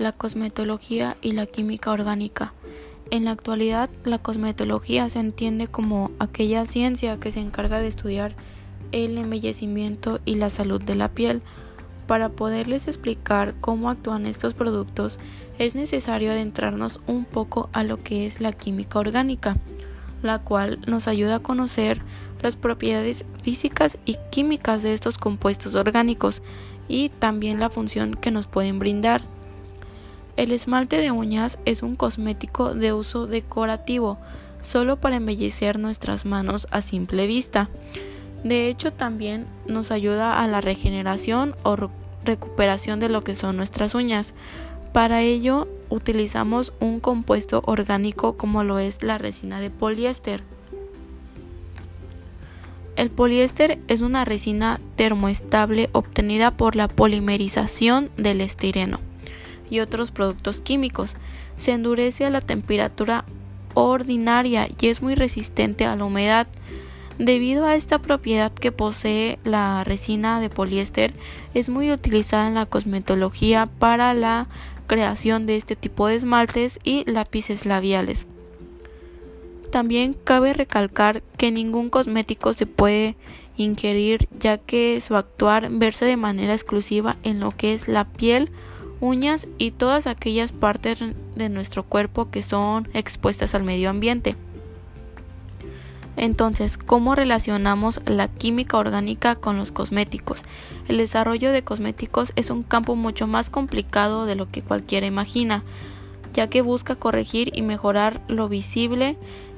la 0.00 0.12
cosmetología 0.12 1.16
y 1.20 1.32
la 1.32 1.46
química 1.46 1.90
orgánica. 1.90 2.52
En 3.10 3.26
la 3.26 3.32
actualidad, 3.32 3.90
la 4.04 4.18
cosmetología 4.18 5.08
se 5.08 5.18
entiende 5.18 5.68
como 5.68 6.10
aquella 6.18 6.64
ciencia 6.64 7.18
que 7.20 7.30
se 7.30 7.40
encarga 7.40 7.80
de 7.80 7.88
estudiar 7.88 8.34
el 8.92 9.18
embellecimiento 9.18 10.20
y 10.24 10.36
la 10.36 10.48
salud 10.48 10.80
de 10.80 10.94
la 10.94 11.08
piel. 11.08 11.42
Para 12.06 12.30
poderles 12.30 12.88
explicar 12.88 13.54
cómo 13.60 13.90
actúan 13.90 14.26
estos 14.26 14.54
productos, 14.54 15.18
es 15.58 15.74
necesario 15.74 16.30
adentrarnos 16.30 17.00
un 17.06 17.24
poco 17.24 17.68
a 17.72 17.84
lo 17.84 18.02
que 18.02 18.26
es 18.26 18.40
la 18.40 18.52
química 18.52 18.98
orgánica, 18.98 19.56
la 20.22 20.38
cual 20.38 20.80
nos 20.86 21.08
ayuda 21.08 21.36
a 21.36 21.40
conocer 21.40 22.00
las 22.40 22.56
propiedades 22.56 23.24
físicas 23.42 23.98
y 24.06 24.16
químicas 24.30 24.82
de 24.82 24.94
estos 24.94 25.18
compuestos 25.18 25.74
orgánicos 25.74 26.42
y 26.88 27.10
también 27.10 27.60
la 27.60 27.70
función 27.70 28.14
que 28.14 28.30
nos 28.30 28.46
pueden 28.46 28.78
brindar. 28.78 29.22
El 30.40 30.52
esmalte 30.52 30.96
de 30.96 31.10
uñas 31.10 31.58
es 31.66 31.82
un 31.82 31.96
cosmético 31.96 32.72
de 32.72 32.94
uso 32.94 33.26
decorativo, 33.26 34.16
solo 34.62 34.96
para 34.96 35.16
embellecer 35.16 35.78
nuestras 35.78 36.24
manos 36.24 36.66
a 36.70 36.80
simple 36.80 37.26
vista. 37.26 37.68
De 38.42 38.70
hecho, 38.70 38.90
también 38.90 39.44
nos 39.66 39.90
ayuda 39.90 40.42
a 40.42 40.48
la 40.48 40.62
regeneración 40.62 41.56
o 41.62 41.76
recuperación 42.24 43.00
de 43.00 43.10
lo 43.10 43.20
que 43.20 43.34
son 43.34 43.58
nuestras 43.58 43.94
uñas. 43.94 44.32
Para 44.94 45.20
ello, 45.20 45.68
utilizamos 45.90 46.72
un 46.80 47.00
compuesto 47.00 47.62
orgánico 47.66 48.38
como 48.38 48.64
lo 48.64 48.78
es 48.78 49.02
la 49.02 49.18
resina 49.18 49.60
de 49.60 49.68
poliéster. 49.68 50.42
El 52.96 53.10
poliéster 53.10 53.78
es 53.88 54.00
una 54.00 54.24
resina 54.24 54.80
termoestable 54.96 55.90
obtenida 55.92 56.50
por 56.50 56.76
la 56.76 56.88
polimerización 56.88 58.08
del 58.16 58.40
estireno 58.40 59.09
y 59.70 59.80
otros 59.80 60.10
productos 60.10 60.60
químicos. 60.60 61.14
Se 61.56 61.72
endurece 61.72 62.26
a 62.26 62.30
la 62.30 62.40
temperatura 62.40 63.24
ordinaria 63.74 64.68
y 64.80 64.88
es 64.88 65.00
muy 65.00 65.14
resistente 65.14 65.84
a 65.84 65.96
la 65.96 66.04
humedad. 66.04 66.46
Debido 67.18 67.66
a 67.66 67.74
esta 67.74 67.98
propiedad 67.98 68.50
que 68.50 68.72
posee 68.72 69.38
la 69.44 69.84
resina 69.84 70.40
de 70.40 70.48
poliéster, 70.48 71.12
es 71.54 71.68
muy 71.68 71.92
utilizada 71.92 72.48
en 72.48 72.54
la 72.54 72.66
cosmetología 72.66 73.66
para 73.66 74.14
la 74.14 74.48
creación 74.86 75.46
de 75.46 75.56
este 75.56 75.76
tipo 75.76 76.08
de 76.08 76.16
esmaltes 76.16 76.80
y 76.82 77.08
lápices 77.10 77.66
labiales. 77.66 78.26
También 79.70 80.16
cabe 80.24 80.52
recalcar 80.52 81.22
que 81.36 81.52
ningún 81.52 81.90
cosmético 81.90 82.54
se 82.54 82.66
puede 82.66 83.16
ingerir 83.56 84.26
ya 84.38 84.58
que 84.58 85.00
su 85.00 85.14
actuar 85.14 85.68
verse 85.70 86.06
de 86.06 86.16
manera 86.16 86.54
exclusiva 86.54 87.16
en 87.22 87.38
lo 87.38 87.52
que 87.52 87.74
es 87.74 87.86
la 87.86 88.04
piel 88.04 88.50
uñas 89.00 89.48
y 89.58 89.70
todas 89.70 90.06
aquellas 90.06 90.52
partes 90.52 91.02
de 91.34 91.48
nuestro 91.48 91.82
cuerpo 91.84 92.30
que 92.30 92.42
son 92.42 92.88
expuestas 92.92 93.54
al 93.54 93.62
medio 93.62 93.90
ambiente. 93.90 94.36
Entonces, 96.16 96.76
¿cómo 96.76 97.14
relacionamos 97.14 98.00
la 98.04 98.28
química 98.28 98.76
orgánica 98.76 99.36
con 99.36 99.56
los 99.56 99.72
cosméticos? 99.72 100.42
El 100.86 100.98
desarrollo 100.98 101.50
de 101.50 101.62
cosméticos 101.62 102.32
es 102.36 102.50
un 102.50 102.62
campo 102.62 102.94
mucho 102.94 103.26
más 103.26 103.48
complicado 103.48 104.26
de 104.26 104.34
lo 104.34 104.50
que 104.50 104.60
cualquiera 104.62 105.06
imagina, 105.06 105.62
ya 106.34 106.48
que 106.48 106.60
busca 106.60 106.94
corregir 106.94 107.50
y 107.54 107.62
mejorar 107.62 108.20
lo 108.28 108.48
visible, 108.48 109.16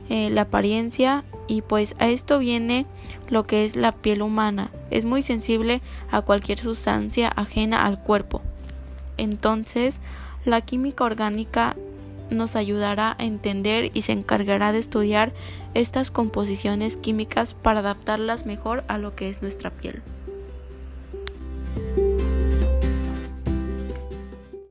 eh, 0.08 0.30
la 0.30 0.42
apariencia 0.42 1.24
y 1.48 1.62
pues 1.62 1.94
a 1.98 2.08
esto 2.08 2.38
viene 2.38 2.86
lo 3.28 3.44
que 3.44 3.64
es 3.64 3.76
la 3.76 3.92
piel 3.92 4.22
humana. 4.22 4.70
Es 4.90 5.04
muy 5.04 5.22
sensible 5.22 5.80
a 6.10 6.22
cualquier 6.22 6.58
sustancia 6.58 7.28
ajena 7.28 7.84
al 7.84 7.98
cuerpo. 7.98 8.42
Entonces, 9.16 10.00
la 10.44 10.60
química 10.60 11.04
orgánica 11.04 11.76
nos 12.30 12.56
ayudará 12.56 13.14
a 13.18 13.24
entender 13.24 13.90
y 13.94 14.02
se 14.02 14.12
encargará 14.12 14.72
de 14.72 14.78
estudiar 14.78 15.32
estas 15.74 16.10
composiciones 16.10 16.96
químicas 16.96 17.54
para 17.54 17.80
adaptarlas 17.80 18.46
mejor 18.46 18.84
a 18.88 18.98
lo 18.98 19.14
que 19.14 19.28
es 19.28 19.42
nuestra 19.42 19.70
piel. 19.70 20.02